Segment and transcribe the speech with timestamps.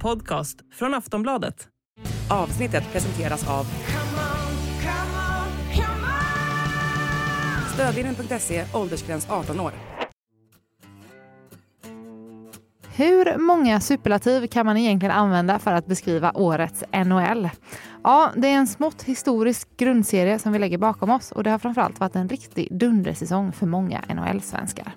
[0.00, 1.68] podcast från Aftonbladet.
[2.30, 3.66] Avsnittet presenteras av
[7.74, 9.72] Stödvinnen.se, åldersgräns 18 år.
[12.94, 17.48] Hur många superlativ kan man egentligen använda för att beskriva årets NHL?
[18.02, 21.58] Ja, det är en smått historisk grundserie som vi lägger bakom oss och det har
[21.58, 24.92] framförallt varit en riktig dundersäsong för många NHL-svenskar.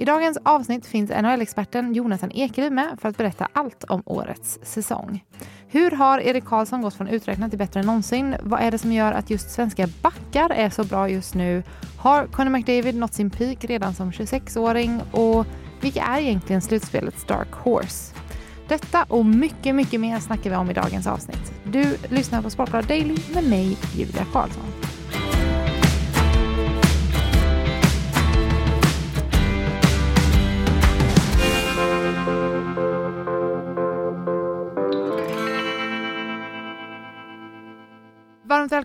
[0.00, 5.24] I dagens avsnitt finns NHL-experten Jonathan Ekeliv med för att berätta allt om årets säsong.
[5.68, 8.36] Hur har Erik Karlsson gått från uträknat till bättre än någonsin?
[8.42, 11.62] Vad är det som gör att just svenska backar är så bra just nu?
[11.98, 15.00] Har Conor McDavid nått sin peak redan som 26-åring?
[15.12, 15.46] Och
[15.80, 18.14] vilka är egentligen slutspelets dark horse?
[18.68, 21.52] Detta och mycket, mycket mer snackar vi om i dagens avsnitt.
[21.64, 24.79] Du lyssnar på Sportbladet Daily med mig, Julia Karlsson.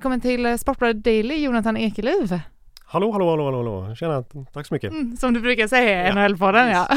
[0.05, 2.39] Välkommen till Sportbladet Daily, Jonathan Ekeliv.
[2.85, 3.95] Hallå, hallå, hallå, hallå.
[3.95, 4.91] Tjena, tack så mycket.
[4.91, 6.87] Mm, som du brukar säga i NHL-podden, ja.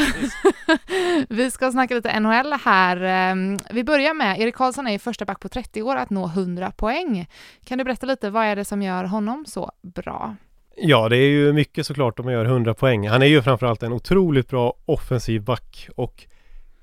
[1.28, 3.02] vi ska snacka lite NHL här.
[3.02, 6.70] Ehm, vi börjar med, Erik Karlsson är första back på 30 år att nå 100
[6.70, 7.26] poäng.
[7.64, 10.36] Kan du berätta lite, vad är det som gör honom så bra?
[10.76, 13.08] Ja, det är ju mycket såklart om man gör 100 poäng.
[13.08, 16.26] Han är ju framförallt en otroligt bra offensiv back och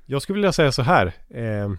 [0.06, 1.14] jag skulle vilja säga så här.
[1.30, 1.70] Eh,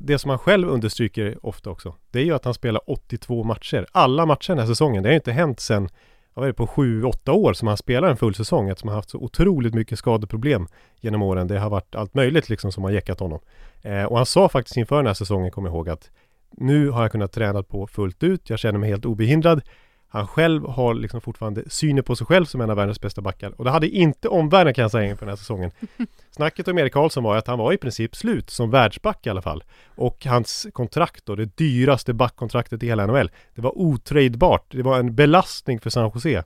[0.00, 3.86] det som han själv understryker ofta också, det är ju att han spelar 82 matcher.
[3.92, 5.02] Alla matcher den här säsongen.
[5.02, 5.88] Det har ju inte hänt sedan
[6.34, 9.10] vad är det, på 7-8 år som han spelar en full säsong eftersom han haft
[9.10, 10.66] så otroligt mycket skadeproblem
[11.00, 11.48] genom åren.
[11.48, 13.40] Det har varit allt möjligt liksom som har jäckat honom.
[13.82, 16.10] Eh, och han sa faktiskt inför den här säsongen, kommer jag ihåg, att
[16.50, 18.50] nu har jag kunnat träna på fullt ut.
[18.50, 19.62] Jag känner mig helt obehindrad.
[20.08, 23.52] Han själv har liksom fortfarande synen på sig själv som en av världens bästa backar.
[23.58, 25.70] Och det hade inte omvärlden kan jag säga inför den här säsongen.
[26.30, 29.42] Snacket om Erik Karlsson var att han var i princip slut som världsback i alla
[29.42, 29.64] fall.
[29.94, 34.64] Och hans kontrakt då, det dyraste backkontraktet i hela NHL, det var otradebart.
[34.68, 36.44] Det var en belastning för San Jose.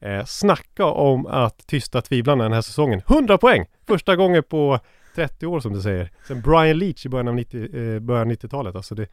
[0.00, 3.02] Eh, snacka om att tysta tvivlarna den här säsongen.
[3.08, 3.66] 100 poäng!
[3.86, 4.78] Första gången på
[5.14, 6.10] 30 år som du säger.
[6.28, 8.76] Sen Brian Leach i början av 90, eh, början 90-talet.
[8.76, 9.06] Alltså det,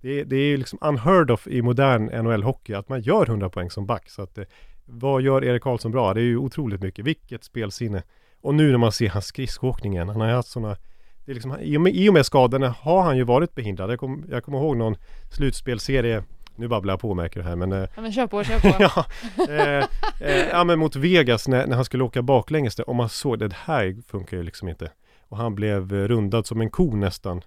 [0.00, 3.86] det, det är liksom unheard of i modern NHL-hockey att man gör 100 poäng som
[3.86, 4.10] back.
[4.10, 4.44] Så att, eh,
[4.84, 6.14] vad gör Erik Karlsson bra?
[6.14, 7.04] Det är ju otroligt mycket.
[7.04, 8.02] Vilket spelsinne.
[8.40, 10.08] Och nu när man ser hans skridskoåkning igen.
[10.08, 10.76] Han har haft sådana
[11.24, 13.90] det är liksom, i, och med, I och med skadorna har han ju varit behindrad.
[13.90, 14.96] Jag, kom, jag kommer ihåg någon
[15.30, 16.22] slutspelserie
[16.60, 17.70] nu babblar jag på märker du här men...
[17.70, 18.76] Ja men kör på, kör på!
[18.78, 19.04] ja,
[19.48, 19.84] eh,
[20.20, 23.38] eh, ja men mot Vegas när, när han skulle åka baklänges där, och man såg
[23.38, 24.90] det här funkar ju liksom inte.
[25.28, 27.42] Och han blev rundad som en ko nästan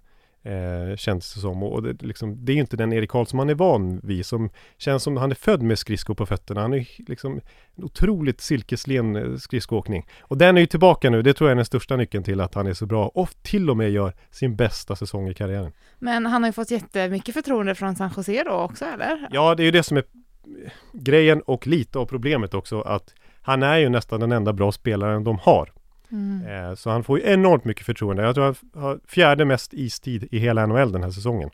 [0.46, 1.64] Eh, känns det som.
[1.64, 4.26] Och det, liksom, det är inte den Erik Karlsson man är van vid.
[4.26, 6.62] Som känns som han är född med skridskor på fötterna.
[6.62, 7.42] Han är liksom
[7.76, 10.08] en otroligt silkeslen eh, skridskoåkning.
[10.22, 11.22] Och den är ju tillbaka nu.
[11.22, 13.08] Det tror jag är den största nyckeln till att han är så bra.
[13.08, 15.72] Och till och med gör sin bästa säsong i karriären.
[16.00, 19.28] Men han har ju fått jättemycket förtroende från San Jose då också eller?
[19.32, 20.04] Ja, det är ju det som är
[20.94, 22.82] grejen och lite av problemet också.
[22.82, 25.72] Att han är ju nästan den enda bra spelaren de har.
[26.14, 26.48] Mm.
[26.48, 28.24] Eh, så han får ju enormt mycket förtroende.
[28.24, 31.50] Jag tror han har fjärde mest istid i hela NHL den här säsongen.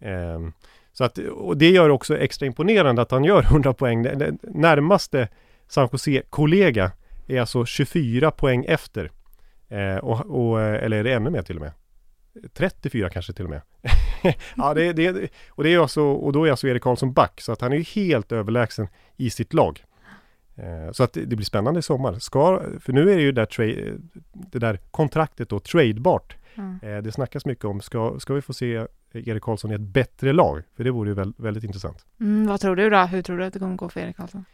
[0.00, 0.52] Ehm,
[0.92, 4.02] så att, och det gör också extra imponerande att han gör 100 poäng.
[4.02, 5.28] Den närmaste
[5.68, 6.92] San Jose-kollega
[7.26, 9.10] är alltså 24 poäng efter.
[9.68, 11.72] Eh, och, och, eh, eller är det ännu mer till och med?
[12.54, 13.60] 34 kanske till och med.
[14.56, 17.52] ja, det, det, och det är alltså, och då är alltså Erik Karlsson back, så
[17.52, 19.84] att han är helt överlägsen i sitt lag.
[20.58, 22.18] Eh, så att det blir spännande i sommar.
[22.18, 24.00] Ska, för nu är det ju där tra-
[24.32, 26.36] det där kontraktet då tradebart.
[26.54, 27.02] Mm.
[27.04, 30.62] Det snackas mycket om, ska, ska vi få se Erik Karlsson i ett bättre lag?
[30.76, 32.06] För det vore ju väldigt, väldigt intressant.
[32.20, 32.98] Mm, vad tror du då?
[32.98, 34.44] Hur tror du att det kommer gå för Erik Karlsson?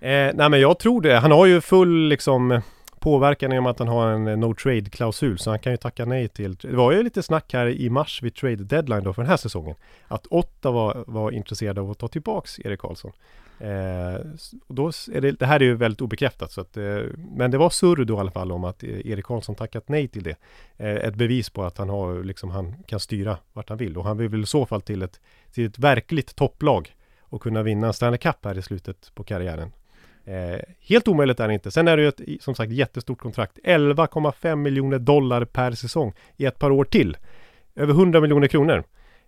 [0.00, 1.18] Eh, nej men jag tror det.
[1.18, 2.60] Han har ju full liksom
[3.04, 5.72] påverkan i och med att han har en eh, no trade klausul så han kan
[5.72, 6.54] ju tacka nej till.
[6.54, 9.36] Det var ju lite snack här i mars vid trade deadline då för den här
[9.36, 9.74] säsongen.
[10.08, 13.12] Att Ottawa var, var intresserade av att ta tillbaks Erik Karlsson.
[13.58, 14.20] Eh,
[14.68, 16.98] då är det, det här är ju väldigt obekräftat så att, eh,
[17.36, 20.08] men det var surr då i alla fall om att eh, Erik Karlsson tackat nej
[20.08, 20.36] till det.
[20.76, 24.04] Eh, ett bevis på att han har, liksom, han kan styra vart han vill och
[24.04, 25.20] han vill väl i så fall till ett,
[25.52, 29.72] till ett verkligt topplag och kunna vinna en Stanley Cup här i slutet på karriären.
[30.24, 31.70] Eh, helt omöjligt är det inte.
[31.70, 33.58] Sen är det ju ett, som sagt, jättestort kontrakt.
[33.64, 37.16] 11,5 miljoner dollar per säsong i ett par år till.
[37.74, 38.84] Över 100 miljoner kronor.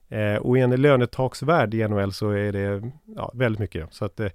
[0.08, 3.94] Eh, och i en lönetaksvärld i NHL så är det ja, väldigt mycket.
[3.94, 4.30] Så att, eh,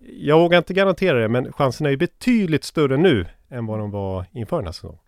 [0.00, 3.90] jag vågar inte garantera det, men chanserna är ju betydligt större nu än vad de
[3.90, 4.98] var inför den här säsongen.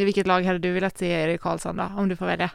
[0.00, 2.50] I vilket lag hade du velat se Erik Karlsson då, om du får välja?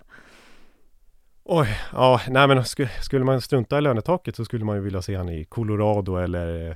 [1.45, 2.63] Oj, ja, nej men
[3.01, 6.69] skulle man strunta i lönetaket så skulle man ju vilja se han i Colorado eller
[6.69, 6.75] eh,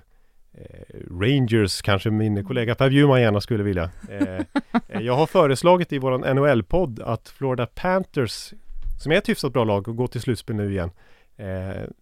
[1.22, 3.92] Rangers kanske min kollega Per Bjurman gärna skulle vilja.
[4.10, 4.46] Eh,
[4.88, 8.54] Eh, Jag har föreslagit i våran NHL-podd att Florida Panthers,
[9.00, 10.92] som är ett hyfsat bra lag och går till slutspel nu igen,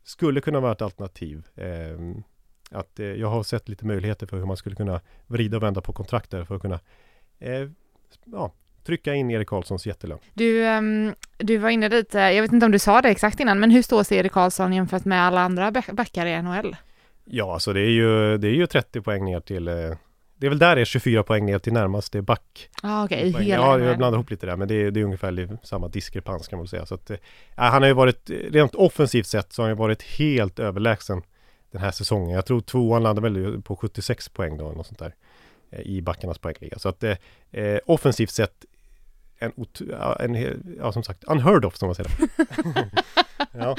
[0.03, 1.43] skulle kunna vara ett alternativ.
[2.71, 5.93] Att jag har sett lite möjligheter för hur man skulle kunna vrida och vända på
[5.93, 6.79] kontrakt där för att kunna
[8.25, 8.51] ja,
[8.85, 10.17] trycka in Erik Karlssons jättelön.
[10.33, 13.59] Du, ehm, du var inne lite, jag vet inte om du sa det exakt innan,
[13.59, 16.75] men hur står sig Erik Karlsson jämfört med alla andra back- backar i NHL?
[17.25, 19.73] Ja, alltså det är ju, det är ju 30 poäng ner till eh,
[20.37, 22.69] det är väl där det är 24 poäng ner till närmaste back.
[22.83, 25.87] Ah, hela Ja, jag blandar ihop lite där men det är, det är ungefär samma
[25.87, 26.85] diskrepans kan man säga.
[26.85, 27.17] Så att, eh,
[27.55, 31.21] han har ju varit, rent offensivt sett så har han ju varit helt överlägsen
[31.71, 32.29] den här säsongen.
[32.35, 35.15] Jag tror tvåan landade väl på 76 poäng då, eller något sånt där.
[35.71, 36.79] eh, I backarnas poängliga.
[36.79, 37.15] Så att eh,
[37.51, 38.65] eh, offensivt sett
[39.39, 39.51] en,
[39.89, 40.35] ja, en,
[40.79, 42.11] ja som sagt, unheard of som man säger.
[43.51, 43.75] ja.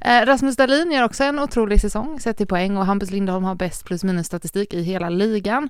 [0.00, 3.54] Eh, Rasmus Dahlin gör också en otrolig säsong sett till poäng och Hampus Lindholm har
[3.54, 5.68] bäst plus minus statistik i hela ligan.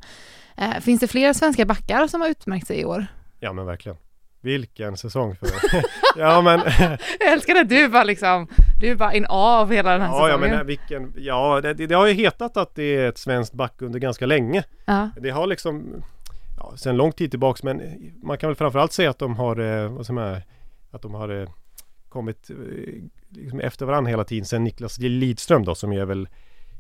[0.57, 3.07] Eh, finns det fler svenska backar som har utmärkt sig i år?
[3.41, 3.99] ja men verkligen.
[4.41, 5.49] Vilken säsong för...
[6.17, 6.61] ja men...
[7.21, 8.49] Jag älskar att du bara liksom,
[8.81, 10.57] du är bara in av hela den här Ja, ja säsongen.
[10.57, 13.83] men vilken, ja det, det det har ju hetat att det är ett svenskt back
[13.83, 14.65] under ganska länge.
[14.85, 15.11] Ja.
[15.21, 16.03] Det har liksom,
[16.71, 17.83] ja, sen lång tid tillbaks men
[18.23, 20.43] man kan väl framförallt säga att de har, eh, vad som är,
[20.91, 21.49] att de har eh,
[22.09, 22.57] kommit eh,
[23.29, 24.45] liksom efter varandra hela tiden.
[24.45, 26.29] Sen Niklas Lidström då som är väl,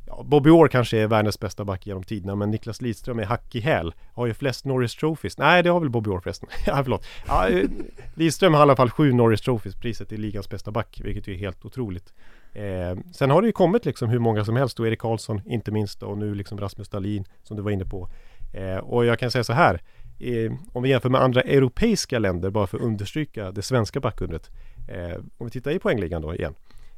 [0.06, 3.54] ja, Bobby Orr kanske är världens bästa back genom tiderna men Niklas Lidström är hack
[3.54, 3.94] i häl.
[4.12, 5.38] Har ju flest Norris Trophies.
[5.38, 6.48] Nej det har väl Bobby Orr förresten.
[6.66, 7.06] ja förlåt.
[7.26, 7.68] Ja, eh,
[8.14, 11.34] Lidström har i alla fall sju Norris Trophies, priset är ligans bästa back, vilket ju
[11.34, 12.12] är helt otroligt.
[12.52, 15.70] Eh, sen har det ju kommit liksom hur många som helst och Erik Karlsson inte
[15.70, 18.08] minst och nu liksom Rasmus Dahlin som du var inne på.
[18.56, 19.80] Eh, och jag kan säga så här,
[20.18, 24.50] eh, om vi jämför med andra europeiska länder bara för att understryka det svenska backundret.
[24.88, 26.54] Eh, om vi tittar i poängligan då igen.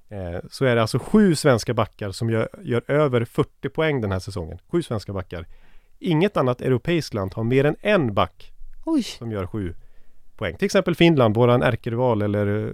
[0.09, 4.13] Eh, så är det alltså sju svenska backar som gör, gör över 40 poäng den
[4.13, 4.59] här säsongen.
[4.69, 5.47] Sju svenska backar.
[5.99, 8.53] Inget annat europeiskt land har mer än en back
[8.85, 9.75] Oj, som gör sju
[10.37, 10.57] poäng.
[10.57, 12.73] Till exempel Finland, våran ärkerival eller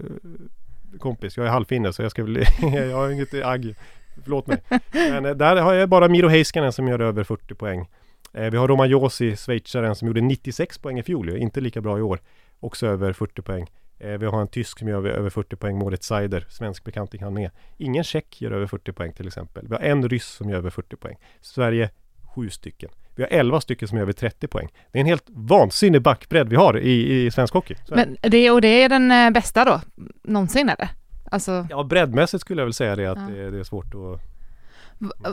[0.99, 1.37] kompis.
[1.37, 3.75] Jag är halvfinne så jag ska väl, jag har inget agg.
[4.23, 4.63] Förlåt mig.
[4.93, 7.89] Men där har jag bara Miro Heiskanen som gör över 40 poäng.
[8.35, 11.29] Eh, vi har Roman Josi, schweizaren, som gjorde 96 poäng i fjol.
[11.37, 12.21] Inte lika bra i år.
[12.61, 13.67] Också över 40 poäng.
[13.99, 16.47] Eh, vi har en tysk som gör över- över 40 poäng, Moritz Seider.
[16.49, 17.51] Svensk bekanting han med.
[17.77, 19.67] Ingen tjeck gör över 40 poäng till exempel.
[19.69, 21.17] Vi har en ryss som gör över 40 poäng.
[21.41, 21.91] Sverige,
[22.35, 22.91] sju stycken.
[23.17, 24.69] Vi har 11 stycken som gör över 30 poäng.
[24.93, 27.75] Det är en helt vansinnig backbredd vi har i, i svensk hockey.
[27.85, 29.81] Så men det, och det är den eh, bästa då,
[30.23, 30.89] någonsin eller?
[31.31, 33.35] Alltså, Ja, breddmässigt skulle jag väl säga det att Ja.
[33.35, 34.21] det, det är svårt att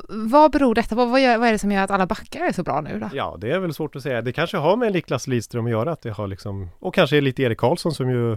[0.09, 1.05] vad beror detta på?
[1.05, 3.09] Vad, vad är det som gör att alla backar är så bra nu då?
[3.13, 4.21] Ja, det är väl svårt att säga.
[4.21, 6.69] Det kanske har med Niklas Lidström att göra att det har liksom...
[6.79, 8.31] Och kanske lite Erik Karlsson som ju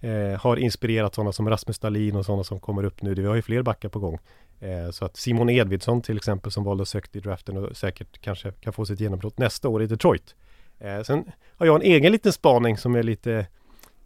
[0.00, 3.14] eh, har inspirerat sådana som Rasmus Dahlin och sådana som kommer upp nu.
[3.14, 4.18] Vi har ju fler backar på gång.
[4.60, 8.52] Eh, så att Simon Edvidsson till exempel som valdes söka i draften och säkert kanske
[8.52, 10.34] kan få sitt genombrott nästa år i Detroit.
[10.78, 13.46] Eh, sen har jag en egen liten spaning som är lite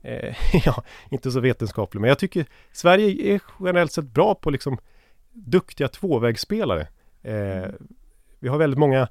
[0.02, 0.34] eh,
[0.64, 2.00] ja, inte så vetenskaplig.
[2.00, 4.78] Men jag tycker Sverige är generellt sett bra på liksom
[5.32, 6.86] duktiga tvåvägsspelare.
[7.22, 7.66] Eh,
[8.40, 9.08] vi har väldigt många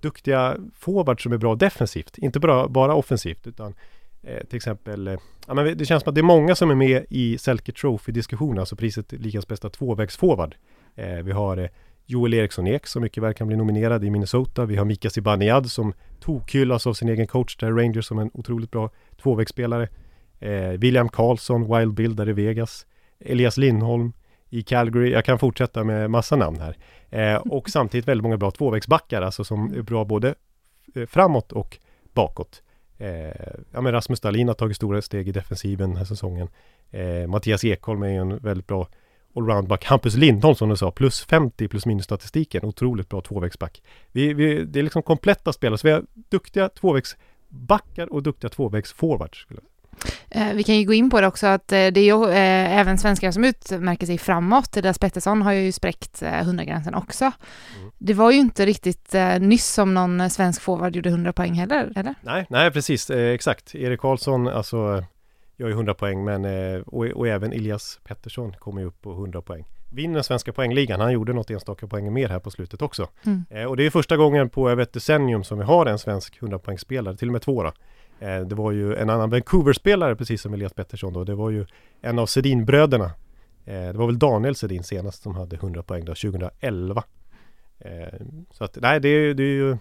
[0.00, 3.74] duktiga forwards som är bra defensivt, inte bara, bara offensivt utan
[4.22, 6.74] eh, till exempel, eh, ja, men det känns som att det är många som är
[6.74, 10.54] med i Selke Trophy-diskussionen, alltså priset ligans bästa tvåvägsforward.
[10.94, 11.68] Eh, vi har eh,
[12.06, 14.64] Joel Eriksson Ek som mycket väl kan bli nominerad i Minnesota.
[14.64, 18.70] Vi har Mika Zibanejad som tokhyllas av sin egen coach där Rangers som en otroligt
[18.70, 18.90] bra
[19.22, 19.88] tvåvägsspelare.
[20.40, 22.86] Eh, William Karlsson, Wild Bill där i Vegas.
[23.20, 24.12] Elias Lindholm
[24.52, 25.10] i Calgary.
[25.10, 26.76] Jag kan fortsätta med massa namn här.
[27.10, 30.34] Eh, och samtidigt väldigt många bra tvåvägsbackar, alltså som är bra både
[30.94, 31.78] eh, framåt och
[32.12, 32.62] bakåt.
[32.98, 33.08] Eh,
[33.72, 36.48] ja, men Rasmus Dahlin har tagit stora steg i defensiven den här säsongen.
[36.90, 38.88] Eh, Mattias Ekholm är ju en väldigt bra
[39.36, 39.84] allroundback.
[39.84, 42.64] Hampus Lindholm som du sa, plus 50 plus minus statistiken.
[42.64, 43.82] Otroligt bra tvåvägsback.
[44.12, 49.38] Vi, vi, det är liksom kompletta spelare, så vi har duktiga tvåvägsbackar och duktiga tvåvägsforwards.
[49.38, 49.71] skulle jag säga.
[50.54, 52.98] Vi kan ju gå in på det också att eh, det är ju eh, även
[52.98, 54.72] svenskar som utmärker sig framåt.
[54.72, 57.24] Deras Pettersson har ju spräckt eh, 100-gränsen också.
[57.24, 57.90] Mm.
[57.98, 61.52] Det var ju inte riktigt eh, nyss som någon eh, svensk forward gjorde 100 poäng
[61.52, 62.14] heller, eller?
[62.20, 63.74] Nej, nej precis, eh, exakt.
[63.74, 65.04] Erik Karlsson, alltså eh,
[65.56, 69.12] gör ju 100 poäng, men eh, och, och även Elias Pettersson kommer ju upp på
[69.12, 69.64] 100 poäng.
[69.94, 73.08] Vinner svenska poängligan, han gjorde något enstaka poäng mer här på slutet också.
[73.22, 73.44] Mm.
[73.50, 76.42] Eh, och det är första gången på över ett decennium som vi har en svensk
[76.42, 77.72] 100 poängspelare, till och med två då.
[78.22, 81.66] Eh, det var ju en annan Vancouver-spelare precis som Elias Pettersson då, det var ju
[82.00, 83.10] en av Sedin-bröderna.
[83.64, 87.04] Eh, det var väl Daniel Sedin senast som hade 100 poäng då, 2011.
[87.78, 87.90] Eh,
[88.50, 89.76] så att nej, det är det är ju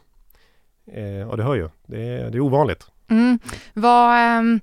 [1.30, 2.86] ja det hör ju, det är, det är ovanligt.
[3.10, 3.40] Mm.
[3.74, 4.60] Vad, ehm,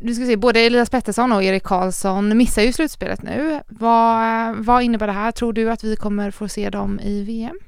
[0.00, 3.60] du ska se, både Elias Pettersson och Erik Karlsson missar ju slutspelet nu.
[3.68, 5.32] Vad, vad innebär det här?
[5.32, 7.58] Tror du att vi kommer få se dem i VM?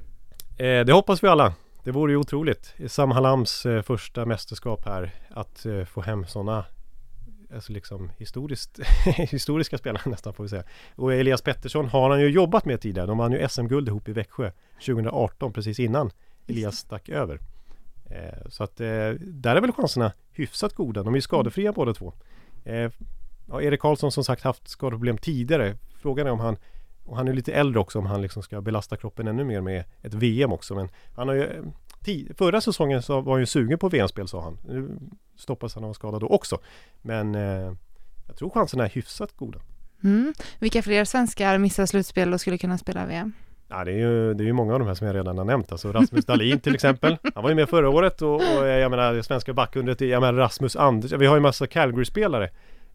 [0.58, 1.54] Eh, det hoppas vi alla.
[1.90, 2.74] Det vore ju otroligt.
[2.86, 6.64] Sam Halams eh, första mästerskap här att eh, få hem sådana
[7.54, 8.80] alltså liksom historiskt,
[9.16, 10.64] historiska spelare nästan får vi säga.
[10.94, 13.06] Och Elias Pettersson har han ju jobbat med tidigare.
[13.06, 14.50] De vann ju SM-guld ihop i Växjö
[14.86, 16.10] 2018 precis innan
[16.46, 17.40] Elias stack över.
[18.10, 21.02] Eh, så att där är väl chanserna hyfsat goda.
[21.02, 21.74] De är ju skadefria mm.
[21.74, 22.12] båda två.
[23.48, 25.76] Ja, Erik Karlsson som sagt haft skadeproblem tidigare.
[26.02, 26.56] Frågan är om han
[27.10, 29.84] och han är lite äldre också om han liksom ska belasta kroppen ännu mer med
[30.02, 30.74] ett VM också.
[30.74, 31.48] Men han har ju
[32.36, 34.58] Förra säsongen så var han ju sugen på VM-spel sa han.
[34.66, 34.98] Nu
[35.36, 36.58] stoppas han av skada då också.
[37.02, 37.72] Men eh,
[38.26, 39.58] jag tror chanserna är hyfsat goda.
[40.04, 40.34] Mm.
[40.58, 43.32] Vilka fler svenskar missar slutspel och skulle kunna spela VM?
[43.68, 45.44] Ja, det är ju det är ju många av de här som jag redan har
[45.44, 45.72] nämnt.
[45.72, 47.16] Alltså Rasmus Dahlin till exempel.
[47.34, 50.00] Han var ju med förra året och, och jag menar det svenska backundret.
[50.00, 51.18] Jag menar Rasmus Andersson.
[51.18, 52.50] Vi har ju massa Calgary-spelare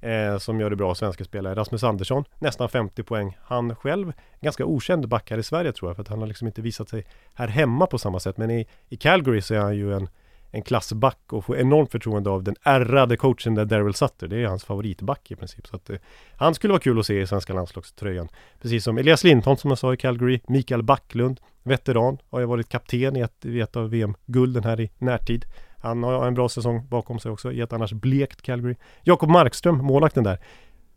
[0.06, 1.56] eh, som gör det bra, svenska spelare.
[1.56, 3.38] Rasmus Andersson, nästan 50 poäng.
[3.42, 6.48] Han själv, ganska okänd back här i Sverige tror jag, för att han har liksom
[6.48, 8.38] inte visat sig här hemma på samma sätt.
[8.38, 10.10] Men i, i Calgary så är han ju en
[10.56, 14.28] en klassback och får enormt förtroende av den ärrade coachen där Daryl Sutter.
[14.28, 15.68] Det är hans favoritback i princip.
[15.68, 15.98] Så att, eh,
[16.36, 18.30] han skulle vara kul att se i svenska landslagströjan.
[18.62, 22.70] Precis som Elias Lindholm som jag sa i Calgary, Mikael Backlund, veteran, har ju varit
[22.70, 25.46] kapten i ett, i ett av VM-gulden här i närtid.
[25.86, 28.76] Han har en bra säsong bakom sig också i ett annars blekt Calgary.
[29.04, 30.40] Jakob Markström, målvakten där.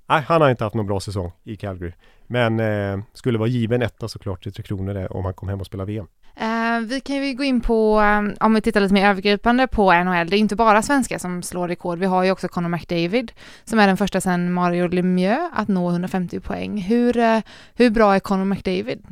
[0.09, 1.92] Nej, han har inte haft någon bra säsong i Calgary.
[2.26, 5.66] Men eh, skulle vara given etta såklart till Tre Kronor om han kom hem och
[5.66, 6.07] spelade VM.
[6.40, 9.66] Uh, eh, vi kan ju gå in på, um, om vi tittar lite mer övergripande
[9.66, 12.68] på NHL, det är inte bara svenskar som slår rekord, vi har ju också Connor
[12.68, 13.33] McDavid
[13.64, 16.80] som är den första sedan Mario Lemieux att nå 150 poäng.
[16.80, 17.40] Hur, uh,
[17.75, 19.07] hur bra är Connor McDavid?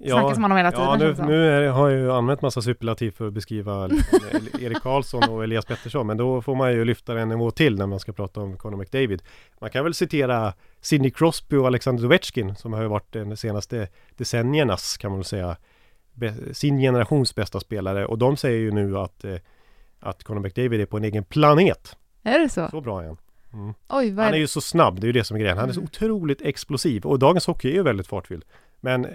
[0.00, 0.86] Ja, Snackas man om hela tiden.
[0.86, 4.18] Ja, nu, nu är, har jag ju använt massa superlativ för att beskriva liksom,
[4.60, 6.06] Erik Karlsson och Elias Pettersson.
[6.06, 8.76] Men då får man ju lyfta en nivå till när man ska prata om Conor
[8.76, 9.22] McDavid.
[9.60, 14.96] Man kan väl citera Sidney Crosby och Alexander Ovechkin som har varit de senaste decenniernas
[14.96, 15.56] kan man väl säga
[16.52, 19.36] sin generations bästa spelare och de säger ju nu att eh,
[20.00, 21.96] att Conor McDavid är på en egen planet.
[22.22, 22.68] Är det så?
[22.70, 23.16] Så bra är han.
[23.52, 23.74] Mm.
[23.88, 25.58] Oj, han är ju så snabb, det är ju det som är grejen.
[25.58, 25.88] Han är så mm.
[25.92, 28.44] otroligt explosiv och dagens hockey är ju väldigt fartfylld.
[28.80, 29.12] Men eh,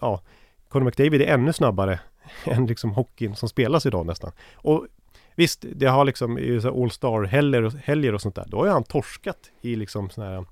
[0.00, 0.20] ja,
[0.68, 2.00] Conor McDavid är ännu snabbare
[2.44, 4.32] än liksom hockeyn som spelas idag nästan.
[4.54, 4.86] Och
[5.34, 7.24] visst, det har liksom i All Star
[7.76, 8.46] helger, och sånt där.
[8.48, 10.44] Då har ju han torskat i liksom såna här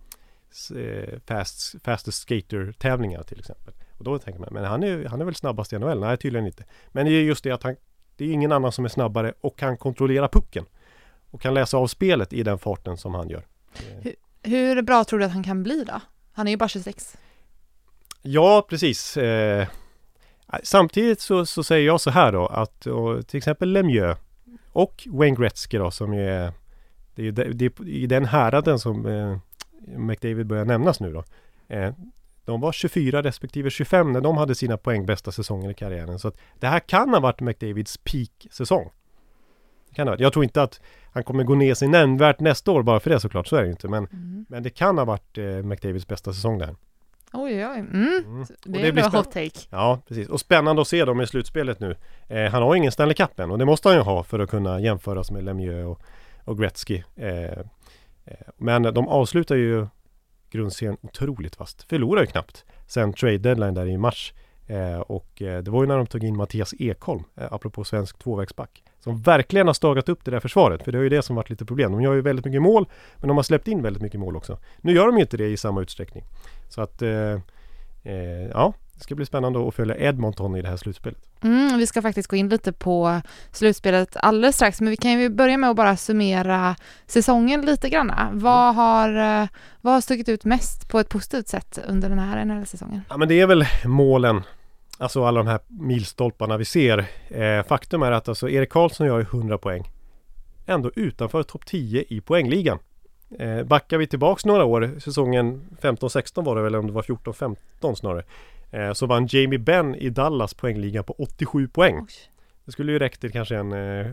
[0.81, 3.75] eh, fast, fastest skater tävlingar till exempel.
[3.99, 6.01] Och då tänker man, men han är, han är väl snabbast i NHL?
[6.01, 6.65] Nej, tydligen inte.
[6.89, 7.77] Men det är just det att han,
[8.17, 10.65] det är ingen annan som är snabbare och kan kontrollera pucken.
[11.31, 13.47] Och kan läsa av spelet i den farten som han gör.
[14.01, 16.01] Hur, hur bra tror du att han kan bli då?
[16.33, 17.17] Han är ju bara 26.
[18.27, 19.17] Ja, precis.
[19.17, 19.67] Eh,
[20.63, 22.87] samtidigt så, så, säger jag så här då att
[23.27, 24.19] till exempel Lemieux
[24.73, 26.53] och Wayne Gretzky då som är
[27.15, 29.37] det är, det, det är i den häraden som eh,
[29.99, 31.25] McDavid börjar nämnas nu då.
[31.69, 31.93] Eh,
[32.45, 36.19] de var 24 respektive 25 när de hade sina poängbästa säsonger i karriären.
[36.19, 38.91] Så att det här kan ha varit McDavids peak-säsong.
[39.97, 40.81] Jag tror inte att
[41.13, 43.71] han kommer gå ner sig nämnvärt nästa år bara för det såklart, så är det
[43.71, 43.89] inte.
[43.89, 44.47] Men, mm.
[44.49, 46.77] men det kan ha varit eh, McDavids bästa säsong där.
[47.35, 48.25] Oj, oj, mm.
[48.27, 48.45] mm.
[48.63, 49.61] Det, det är en hot take.
[49.71, 50.29] Ja, precis.
[50.29, 51.97] Och spännande att se dem i slutspelet nu.
[52.29, 54.51] Eh, han har ingen Stanley Cup än och det måste han ju ha för att
[54.51, 56.03] kunna jämföras med Lemieux och,
[56.45, 57.03] och Gretzky.
[57.17, 57.59] Eh, eh,
[58.57, 59.87] men de avslutar ju
[60.51, 61.83] grundserien otroligt fast.
[61.83, 64.33] Förlorar ju knappt sen trade deadline där i mars.
[64.67, 68.19] Eh, och eh, det var ju när de tog in Mattias Ekholm, eh, apropå svensk
[68.19, 70.83] tvåvägsback, som verkligen har stagat upp det där försvaret.
[70.83, 71.93] För det har ju det som varit lite problem.
[71.93, 74.59] De gör ju väldigt mycket mål, men de har släppt in väldigt mycket mål också.
[74.81, 76.25] Nu gör de ju inte det i samma utsträckning.
[76.75, 77.33] Så att, eh,
[78.03, 81.19] eh, ja, det ska bli spännande att följa Edmonton i det här slutspelet.
[81.43, 83.21] Mm, vi ska faktiskt gå in lite på
[83.53, 86.77] slutspelet alldeles strax, men vi kan ju börja med att bara summera
[87.07, 88.13] säsongen lite grann.
[88.33, 88.77] Vad mm.
[88.77, 89.09] har,
[89.43, 89.49] eh,
[89.81, 93.01] vad har stuckit ut mest på ett positivt sätt under den här NHL-säsongen?
[93.09, 94.43] Ja, men det är väl målen.
[94.99, 97.07] Alltså alla de här milstolparna vi ser.
[97.29, 99.91] Eh, faktum är att alltså Erik Karlsson gör 100 poäng.
[100.67, 102.79] Ändå utanför topp 10 i poängligan.
[103.39, 107.95] Eh, backar vi tillbaks några år, säsongen 15-16 var det väl, om det var 14-15
[107.95, 108.25] snarare.
[108.71, 111.97] Eh, så vann Jamie Benn i Dallas poängliga på 87 poäng.
[111.97, 112.15] Oj.
[112.65, 114.13] Det skulle ju räckt till kanske en eh,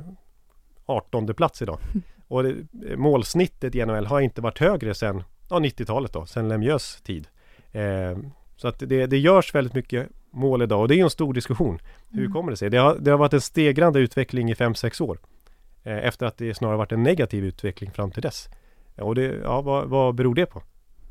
[0.86, 1.80] 18 plats idag.
[2.28, 2.56] Och det,
[2.98, 7.28] målsnittet i NHL har inte varit högre sedan ja, 90-talet då, sedan Lemieux tid.
[7.72, 8.18] Eh,
[8.56, 11.80] så att det, det görs väldigt mycket mål idag och det är en stor diskussion.
[12.10, 12.34] Hur mm.
[12.34, 12.70] kommer det sig?
[12.70, 15.20] Det har, det har varit en stegrande utveckling i 5-6 år.
[15.84, 18.50] Eh, efter att det snarare varit en negativ utveckling fram till dess.
[19.02, 20.64] Och det, ja, vad, vad beror det på?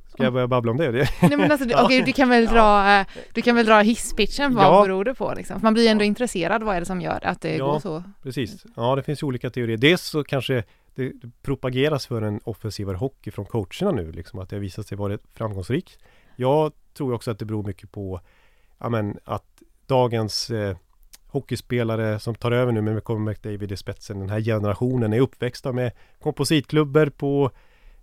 [0.09, 0.93] Ska jag börja babbla om det?
[0.93, 4.55] Nej men alltså, okej okay, du kan väl dra, eh, du kan väl dra hisspitchen,
[4.55, 4.83] vad ja.
[4.83, 5.61] beror det på liksom?
[5.63, 6.07] Man blir ändå ja.
[6.07, 8.03] intresserad, vad är det som gör att det ja, går så?
[8.23, 8.65] precis.
[8.77, 9.77] Ja, det finns olika teorier.
[9.77, 14.57] Dels så kanske det propageras för en offensivare hockey från coacherna nu, liksom att det
[14.57, 15.99] har visat sig vara framgångsrikt.
[16.37, 18.21] Jag tror också att det beror mycket på,
[18.79, 20.77] ja men att dagens eh,
[21.27, 24.19] hockeyspelare som tar över nu med Conor McDavid i spetsen.
[24.19, 27.51] Den här generationen är uppväxta med kompositklubbor på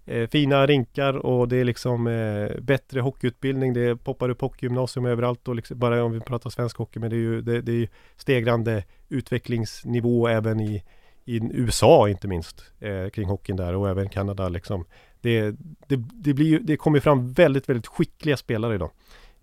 [0.08, 3.74] eh, fina rinkar och det är liksom eh, bättre hockeyutbildning.
[3.74, 7.16] Det poppar upp hockeygymnasium överallt och liksom, bara om vi pratar svensk hockey men det
[7.16, 10.84] är ju det, det är stegrande utvecklingsnivå även i,
[11.26, 14.86] i USA inte minst eh, kring hockeyn där och även Kanada liksom.
[15.22, 15.56] Det,
[15.88, 18.92] det, det, blir, det kommer fram väldigt, väldigt skickliga spelare idag.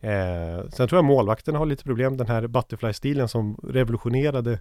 [0.00, 2.16] Eh, sen tror jag målvakterna har lite problem.
[2.16, 4.59] Den här Butterfly-stilen som revolutionerade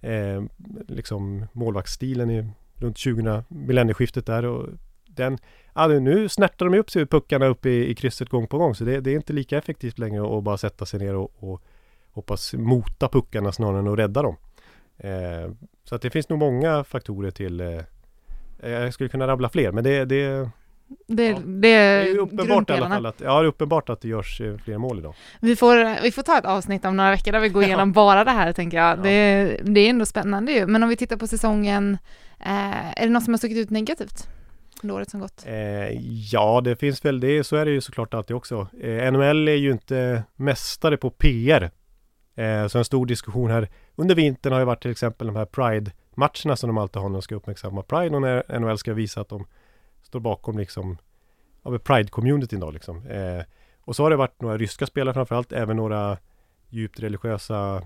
[0.00, 0.42] eh,
[0.88, 4.44] liksom målvaktsstilen i runt 2000, millennieskiftet där.
[4.44, 4.68] Och
[5.18, 5.38] den,
[5.74, 8.74] ja, nu snärtar de upp sig puckarna upp i, i krysset gång på gång.
[8.74, 11.62] Så det, det, är inte lika effektivt längre att bara sätta sig ner och, och
[12.10, 14.36] hoppas mota puckarna snarare än att rädda dem.
[14.98, 15.50] Eh,
[15.84, 17.80] så att det finns nog många faktorer till eh,
[18.60, 20.50] Jag skulle kunna rabbla fler men det, det
[21.06, 21.38] det, ja.
[21.44, 24.40] det, det är uppenbart i alla fall att, ja, det är uppenbart att det görs
[24.40, 25.14] eh, fler mål idag.
[25.40, 27.92] Vi får, vi får ta ett avsnitt om några veckor där vi går igenom ja.
[27.92, 28.98] bara det här tänker jag.
[28.98, 29.02] Ja.
[29.02, 30.66] Det, det är ändå spännande ju.
[30.66, 31.98] Men om vi tittar på säsongen,
[32.40, 34.28] eh, är det något som har stuckit ut negativt?
[34.82, 35.44] Under året som gått?
[35.46, 35.88] Eh,
[36.32, 37.44] ja, det finns väl det.
[37.44, 38.68] Så är det ju såklart alltid också.
[38.80, 41.70] Eh, NHL är ju inte mästare på PR.
[42.34, 45.44] Eh, så en stor diskussion här under vintern har ju varit till exempel de här
[45.44, 49.20] Pride-matcherna som de alltid har när de ska uppmärksamma Pride och när NHL ska visa
[49.20, 49.46] att de
[50.02, 50.98] står bakom liksom
[51.62, 53.06] av Pride-communityn då liksom.
[53.06, 53.44] Eh,
[53.80, 56.18] och så har det varit några ryska spelare framförallt, även några
[56.68, 57.82] djupt religiösa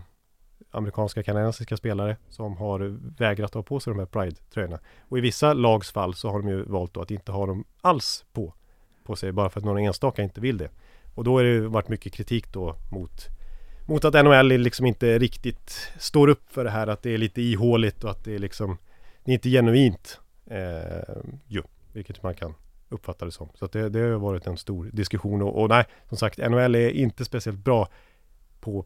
[0.70, 4.78] amerikanska kanadensiska spelare som har vägrat att ha på sig de här Pride-tröjorna.
[5.08, 8.24] Och i vissa lags fall så har de ju valt att inte ha dem alls
[8.32, 8.54] på,
[9.04, 10.68] på sig bara för att några enstaka inte vill det.
[11.14, 13.28] Och då har det varit mycket kritik då mot
[13.86, 17.42] mot att NHL liksom inte riktigt står upp för det här att det är lite
[17.42, 18.78] ihåligt och att det är liksom
[19.24, 21.16] Det är inte genuint eh,
[21.46, 21.62] ju.
[21.92, 22.54] Vilket man kan
[22.88, 23.48] uppfatta det som.
[23.54, 26.90] Så det, det har varit en stor diskussion och, och, nej, som sagt NHL är
[26.90, 27.88] inte speciellt bra
[28.60, 28.84] på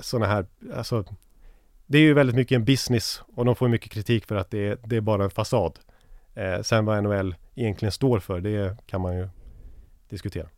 [0.00, 1.04] sådana här, alltså
[1.86, 4.80] det är ju väldigt mycket en business och de får mycket kritik för att det,
[4.84, 5.78] det är bara en fasad.
[6.34, 9.28] Eh, sen vad NHL egentligen står för, det kan man ju
[10.08, 10.48] diskutera.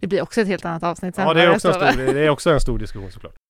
[0.00, 1.26] Det blir också ett helt annat avsnitt sen.
[1.26, 3.34] Ja, det är, också en stor, det är också en stor diskussion såklart.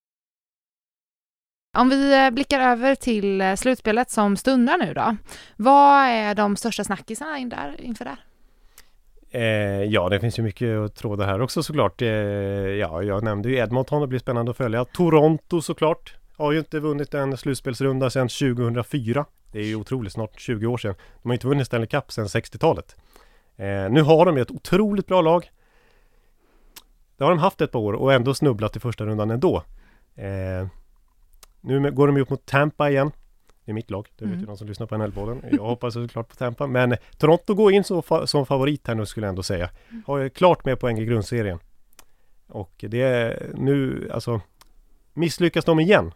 [1.77, 5.15] Om vi eh, blickar över till eh, slutspelet som stundar nu då.
[5.55, 8.17] Vad är de största snackisarna in där, inför det?
[9.35, 12.01] Eh, ja, det finns ju mycket att tråda här också såklart.
[12.01, 14.85] Eh, ja, jag nämnde ju Edmonton, det blir spännande att följa.
[14.85, 16.15] Toronto såklart.
[16.37, 19.25] Har ju inte vunnit en slutspelsrunda sedan 2004.
[19.51, 20.95] Det är ju otroligt, snart 20 år sedan.
[21.21, 22.95] De har inte vunnit Stanley Cup sedan 60-talet.
[23.55, 25.51] Eh, nu har de ju ett otroligt bra lag.
[27.17, 29.63] Det har de haft ett par år och ändå snubblat i första rundan ändå.
[30.15, 30.67] Eh,
[31.61, 33.11] nu går de upp mot Tampa igen.
[33.65, 34.39] Det är mitt lag, det vet mm.
[34.39, 35.45] ju de som lyssnar på NHL-podden.
[35.51, 36.67] Jag hoppas såklart på Tampa.
[36.67, 39.69] Men Toronto går in som, fa som favorit här nu skulle jag ändå säga.
[39.89, 40.03] Mm.
[40.07, 41.59] Har klart med poäng i grundserien.
[42.47, 44.41] Och det är nu, alltså
[45.13, 46.11] Misslyckas de igen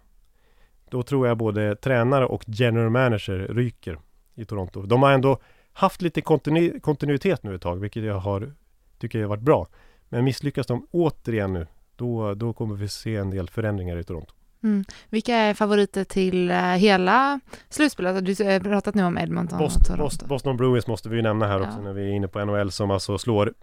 [0.90, 4.00] Då tror jag både tränare och general manager ryker
[4.36, 4.82] i Toronto.
[4.82, 5.40] De har ändå
[5.74, 8.54] haft lite kontinu kontinuitet nu ett tag, vilket jag har
[8.98, 9.68] tycker jag har varit bra.
[10.10, 14.34] Men misslyckas de återigen nu, då, då kommer vi se en del förändringar i Toronto.
[14.64, 14.86] Mm.
[15.10, 18.26] Vilka är favoriter till uh, hela slutspelet?
[18.26, 21.78] Du har pratat nu om Edmonton Boston, Boston, Boston Bruins måste vi nämna här också
[21.78, 21.84] ja.
[21.84, 23.54] när vi är inne på NHL som alltså slår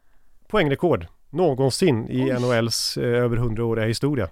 [0.49, 2.41] poängrekord någonsin i Oj.
[2.41, 4.29] NHLs eh, över 100-åriga historia.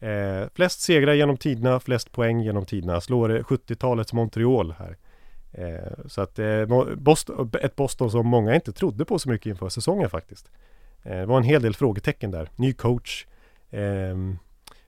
[0.00, 3.00] Eh, flest segrar genom tiderna, flest poäng genom tiderna.
[3.00, 4.96] Slår 70-talets Montreal här.
[5.52, 6.64] Eh, så att eh,
[6.96, 10.50] Boston, ett Boston som många inte trodde på så mycket inför säsongen faktiskt.
[11.02, 12.50] Eh, det var en hel del frågetecken där.
[12.56, 13.26] Ny coach.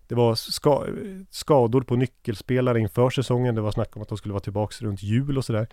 [0.08, 0.84] Det var ska,
[1.30, 3.54] skador på nyckelspelare inför säsongen.
[3.54, 5.68] Det var snack om att de skulle vara tillbaka runt jul och sådär.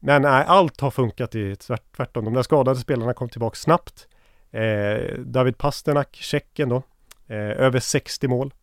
[0.00, 2.24] Men nej, allt har funkat i tvärt, tvärtom.
[2.24, 4.08] De där skadade spelarna kom tillbaka snabbt.
[4.50, 6.82] Eh, David Pasternak, Tjeckien då.
[7.26, 8.54] Eh, över 60 mål.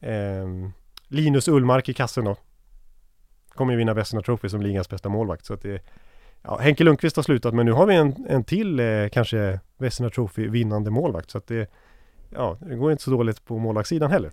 [0.00, 0.46] Eh,
[1.08, 2.36] Linus Ullmark i kassen då.
[3.48, 5.44] Kommer ju vinna Vesna Trophy som ligans bästa målvakt.
[5.44, 5.82] Så att det,
[6.42, 10.10] ja, Henke Lundqvist har slutat men nu har vi en, en till eh, kanske Vesna
[10.10, 11.30] Trophy vinnande målvakt.
[11.30, 11.70] Så att det,
[12.34, 14.30] ja, det går inte så dåligt på målvaktssidan heller.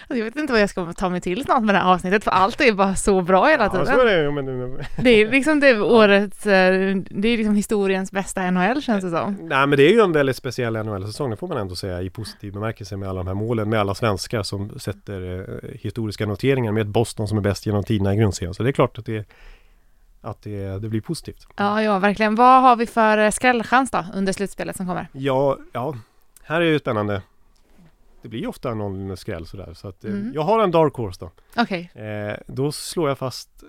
[0.00, 2.24] Alltså, jag vet inte vad jag ska ta mig till snart med det här avsnittet
[2.24, 3.86] för allt är bara så bra hela tiden.
[3.88, 4.78] Ja, så är det, men...
[5.04, 9.38] det är liksom det årets, eh, det är liksom historiens bästa NHL känns det som.
[9.42, 12.10] Nej men det är ju en väldigt speciell NHL-säsong, det får man ändå säga i
[12.10, 16.72] positiv bemärkelse med alla de här målen, med alla svenskar som sätter eh, historiska noteringar
[16.72, 18.54] med ett Boston som är bäst genom tiderna i grundserien.
[18.54, 19.28] Så det är klart att det
[20.24, 21.46] att det, det blir positivt.
[21.56, 22.34] Ja, ja, verkligen.
[22.34, 25.08] Vad har vi för eh, skrällchans då under slutspelet som kommer?
[25.12, 25.94] Ja, ja,
[26.42, 27.22] här är det spännande
[28.22, 29.74] det blir ofta någon skräll sådär.
[29.74, 30.32] Så att, eh, mm.
[30.34, 31.30] jag har en dark horse då.
[31.62, 32.04] Okay.
[32.04, 33.64] Eh, då slår jag fast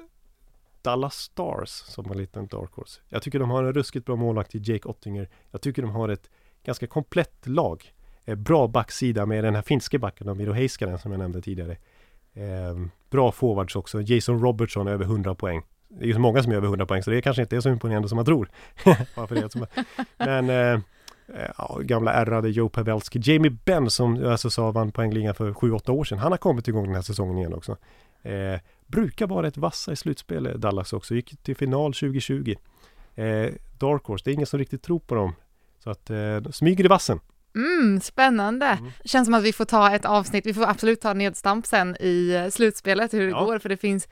[0.82, 3.02] Dallas Stars som en liten dark horse.
[3.10, 5.30] Jag tycker de har en ruskigt bra målvakt i Jake Ottinger.
[5.52, 6.30] Jag tycker de har ett
[6.64, 7.94] ganska komplett lag.
[8.26, 11.78] Eh, bra backsida med den här finske backen, Miro Heiskanen som jag nämnde tidigare.
[12.34, 14.02] Eh, bra forwards också.
[14.02, 15.64] Jason Robertson över 100 poäng.
[15.88, 17.62] Det är ju så många som är över 100 poäng så det kanske inte är
[17.62, 18.50] så imponerande som man tror.
[20.18, 20.80] Men eh,
[21.28, 23.20] Eh, ja, gamla ärrade Joe Pavelski.
[23.24, 26.18] Jamie Benn som alltså sa vann poängligan för 7-8 år sedan.
[26.18, 27.78] Han har kommit igång den här säsongen igen också.
[28.22, 31.16] Eh, brukar vara rätt vassa i slutspel eh, Dallas också.
[31.16, 32.56] Gick till final 2020.
[33.16, 35.34] Eh, Dark Horse, det är ingen som riktigt tror på dem.
[35.84, 37.20] Så att eh, smyger i vassen.
[37.56, 38.66] Mm, spännande.
[38.66, 38.92] Mm.
[39.06, 42.34] Känns som att vi får ta ett avsnitt, vi får absolut ta nedstamp sen i
[42.34, 43.44] eh, slutspelet hur det ja.
[43.44, 44.08] går, för det finns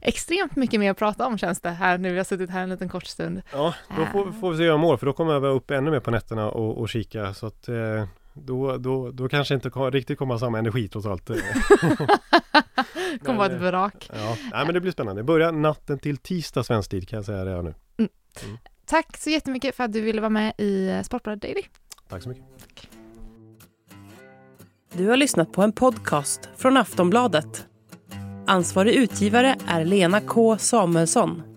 [0.00, 2.10] extremt mycket mer att prata om känns det här nu.
[2.10, 3.42] Vi har suttit här en liten kort stund.
[3.52, 5.90] Ja, då får, får vi se hur mål för då kommer jag vara uppe ännu
[5.90, 8.04] mer på nätterna och, och kika så att eh,
[8.34, 11.26] då, då, då kanske inte riktigt kommer samma energi trots allt.
[13.24, 14.10] kommer vara ett vrak.
[14.14, 15.22] Ja, nej, men det blir spännande.
[15.22, 17.74] Det börjar natten till tisdag svensk tid kan jag säga redan nu.
[17.98, 18.10] Mm.
[18.44, 18.58] Mm.
[18.86, 21.62] Tack så jättemycket för att du ville vara med i Sportbladet Daily.
[22.14, 22.44] Tack så mycket.
[22.58, 22.88] Tack.
[24.92, 27.66] Du har lyssnat på en podcast från Aftonbladet.
[28.46, 31.53] Ansvarig utgivare är Lena K Samuelsson.